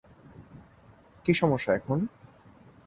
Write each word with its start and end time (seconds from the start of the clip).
কি 1.25 1.33
সমস্যা 1.33 1.71
এখন? 1.73 1.99